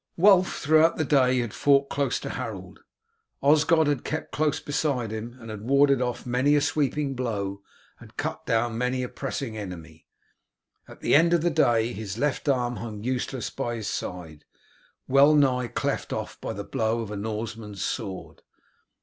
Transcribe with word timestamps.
Wulf 0.17 0.57
throughout 0.59 0.97
the 0.97 1.05
day 1.05 1.37
had 1.41 1.53
fought 1.53 1.87
close 1.91 2.19
to 2.21 2.31
Harold. 2.31 2.79
Osgod 3.43 3.85
had 3.85 4.03
kept 4.03 4.31
close 4.31 4.59
beside 4.59 5.11
him, 5.11 5.37
and 5.39 5.51
had 5.51 5.61
warded 5.61 6.01
off 6.01 6.25
many 6.25 6.55
a 6.55 6.61
sweeping 6.61 7.13
blow 7.13 7.61
and 7.99 8.17
cut 8.17 8.43
down 8.47 8.79
many 8.79 9.03
a 9.03 9.09
pressing 9.09 9.55
enemy. 9.55 10.07
At 10.87 11.01
the 11.01 11.13
end 11.13 11.33
of 11.35 11.41
the 11.43 11.51
day 11.51 11.93
his 11.93 12.17
left 12.17 12.49
arm 12.49 12.77
hung 12.77 13.03
useless 13.03 13.51
by 13.51 13.75
his 13.75 13.87
side, 13.89 14.43
well 15.07 15.35
nigh 15.35 15.67
cleft 15.67 16.11
off 16.11 16.41
by 16.41 16.53
the 16.53 16.63
blow 16.63 17.01
of 17.01 17.11
a 17.11 17.15
Norseman's 17.15 17.83
sword. 17.83 18.41